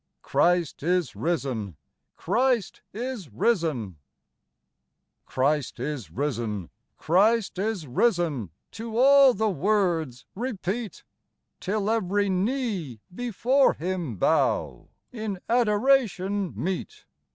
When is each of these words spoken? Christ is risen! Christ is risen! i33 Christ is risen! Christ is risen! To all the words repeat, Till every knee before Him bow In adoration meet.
Christ 0.23 0.81
is 0.81 1.15
risen! 1.15 1.77
Christ 2.15 2.81
is 2.91 3.29
risen! 3.31 3.97
i33 5.27 5.27
Christ 5.27 5.79
is 5.79 6.09
risen! 6.09 6.71
Christ 6.97 7.59
is 7.59 7.85
risen! 7.85 8.49
To 8.71 8.97
all 8.97 9.35
the 9.35 9.47
words 9.51 10.25
repeat, 10.33 11.03
Till 11.59 11.87
every 11.87 12.31
knee 12.31 12.99
before 13.13 13.73
Him 13.75 14.15
bow 14.15 14.89
In 15.11 15.39
adoration 15.47 16.51
meet. 16.55 17.05